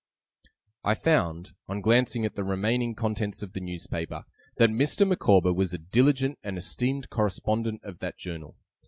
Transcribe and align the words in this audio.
I 0.83 0.95
found, 0.95 1.51
on 1.67 1.79
glancing 1.81 2.25
at 2.25 2.33
the 2.33 2.43
remaining 2.43 2.95
contents 2.95 3.43
of 3.43 3.53
the 3.53 3.59
newspaper, 3.59 4.23
that 4.57 4.71
Mr. 4.71 5.07
Micawber 5.07 5.53
was 5.53 5.75
a 5.75 5.77
diligent 5.77 6.39
and 6.43 6.57
esteemed 6.57 7.11
correspondent 7.11 7.81
of 7.83 7.99
that 7.99 8.17
journal. 8.17 8.57